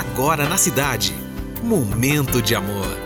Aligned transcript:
agora 0.00 0.48
na 0.48 0.56
cidade. 0.56 1.14
Momento 1.62 2.40
de 2.40 2.54
amor. 2.54 2.96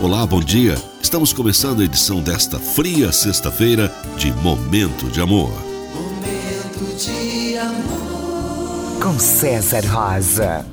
Olá, 0.00 0.26
bom 0.26 0.40
dia. 0.40 0.74
Estamos 1.02 1.32
começando 1.32 1.80
a 1.80 1.84
edição 1.84 2.22
desta 2.22 2.58
fria 2.58 3.12
sexta-feira 3.12 3.94
de 4.16 4.32
Momento 4.32 5.10
de 5.10 5.20
Amor. 5.20 5.52
Momento 5.94 6.96
de 6.96 7.58
amor. 7.58 9.02
Com 9.02 9.18
César 9.18 9.84
Rosa. 9.86 10.64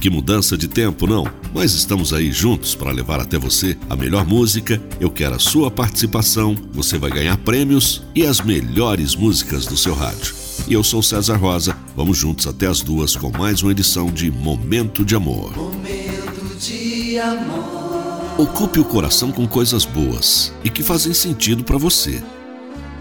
Que 0.00 0.08
mudança 0.08 0.56
de 0.56 0.66
tempo, 0.66 1.06
não? 1.06 1.26
Mas 1.54 1.74
estamos 1.74 2.14
aí 2.14 2.32
juntos 2.32 2.74
para 2.74 2.90
levar 2.90 3.20
até 3.20 3.38
você 3.38 3.76
a 3.90 3.96
melhor 3.96 4.26
música. 4.26 4.80
Eu 4.98 5.10
quero 5.10 5.34
a 5.34 5.38
sua 5.38 5.70
participação. 5.70 6.56
Você 6.72 6.98
vai 6.98 7.10
ganhar 7.10 7.36
prêmios 7.36 8.02
e 8.14 8.24
as 8.24 8.40
melhores 8.40 9.14
músicas 9.14 9.66
do 9.66 9.76
seu 9.76 9.94
rádio. 9.94 10.43
E 10.66 10.72
eu 10.72 10.82
sou 10.82 11.02
César 11.02 11.36
Rosa. 11.36 11.76
Vamos 11.94 12.16
juntos 12.16 12.46
até 12.46 12.66
as 12.66 12.80
duas 12.80 13.14
com 13.14 13.30
mais 13.30 13.62
uma 13.62 13.70
edição 13.70 14.10
de 14.10 14.30
Momento 14.30 15.04
de 15.04 15.14
Amor. 15.14 15.54
Momento 15.54 16.58
de 16.58 17.18
amor. 17.18 18.34
Ocupe 18.38 18.80
o 18.80 18.84
coração 18.84 19.30
com 19.30 19.46
coisas 19.46 19.84
boas 19.84 20.52
e 20.64 20.70
que 20.70 20.82
fazem 20.82 21.12
sentido 21.12 21.62
para 21.62 21.76
você. 21.76 22.22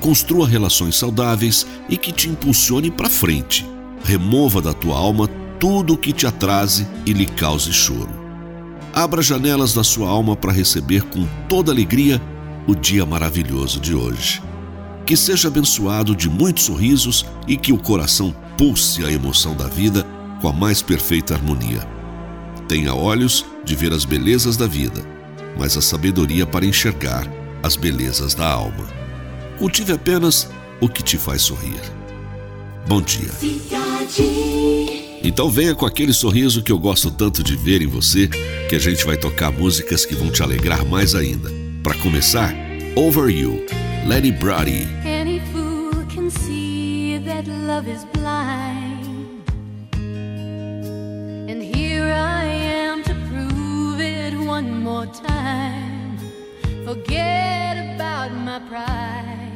Construa 0.01 0.45
relações 0.45 0.97
saudáveis 0.97 1.65
e 1.87 1.95
que 1.95 2.11
te 2.11 2.27
impulsione 2.27 2.91
para 2.91 3.09
frente. 3.09 3.65
Remova 4.03 4.61
da 4.61 4.73
tua 4.73 4.97
alma 4.97 5.29
tudo 5.57 5.93
o 5.93 5.97
que 5.97 6.11
te 6.11 6.27
atrase 6.27 6.85
e 7.05 7.13
lhe 7.13 7.25
cause 7.25 7.71
choro. 7.71 8.11
Abra 8.93 9.21
janelas 9.21 9.73
da 9.73 9.85
sua 9.85 10.09
alma 10.09 10.35
para 10.35 10.51
receber 10.51 11.03
com 11.03 11.25
toda 11.47 11.71
alegria 11.71 12.21
o 12.67 12.75
dia 12.75 13.05
maravilhoso 13.05 13.79
de 13.79 13.95
hoje. 13.95 14.41
Que 15.05 15.17
seja 15.17 15.47
abençoado 15.47 16.15
de 16.15 16.29
muitos 16.29 16.63
sorrisos 16.63 17.25
e 17.47 17.57
que 17.57 17.73
o 17.73 17.77
coração 17.77 18.33
pulse 18.57 19.03
a 19.03 19.11
emoção 19.11 19.55
da 19.55 19.67
vida 19.67 20.05
com 20.41 20.47
a 20.47 20.53
mais 20.53 20.81
perfeita 20.81 21.33
harmonia. 21.33 21.87
Tenha 22.67 22.93
olhos 22.93 23.45
de 23.65 23.75
ver 23.75 23.93
as 23.93 24.05
belezas 24.05 24.55
da 24.57 24.67
vida, 24.67 25.01
mas 25.57 25.77
a 25.77 25.81
sabedoria 25.81 26.45
para 26.45 26.65
enxergar 26.65 27.27
as 27.61 27.75
belezas 27.75 28.33
da 28.33 28.49
alma. 28.49 28.87
Cultive 29.57 29.93
apenas 29.93 30.49
o 30.81 30.89
que 30.89 31.03
te 31.03 31.17
faz 31.17 31.41
sorrir. 31.41 31.79
Bom 32.87 33.01
dia. 33.01 33.29
Então 35.23 35.49
venha 35.49 35.73
com 35.73 35.85
aquele 35.85 36.11
sorriso 36.11 36.61
que 36.61 36.71
eu 36.71 36.77
gosto 36.77 37.09
tanto 37.09 37.41
de 37.41 37.55
ver 37.55 37.81
em 37.81 37.87
você, 37.87 38.27
que 38.69 38.75
a 38.75 38.79
gente 38.79 39.05
vai 39.05 39.15
tocar 39.15 39.51
músicas 39.51 40.05
que 40.05 40.15
vão 40.15 40.29
te 40.29 40.43
alegrar 40.43 40.85
mais 40.85 41.15
ainda. 41.15 41.49
Para 41.81 41.97
começar, 41.99 42.53
Over 42.95 43.29
You, 43.29 43.65
Lenny 44.05 44.31
Brody. 44.31 44.85
Any 45.05 45.39
fool 45.39 46.05
can 46.07 46.29
see 46.29 47.17
that 47.19 47.47
love 47.47 47.87
is 47.87 48.03
blind. 48.05 49.49
And 51.49 51.63
here 51.63 52.11
I 52.11 52.43
am 52.43 53.03
to 53.03 53.15
prove 53.29 54.01
it 54.01 54.33
one 54.37 54.83
more 54.83 55.05
time. 55.05 56.17
Forget 56.85 57.95
about 57.95 58.33
my 58.33 58.59
pride. 58.67 59.52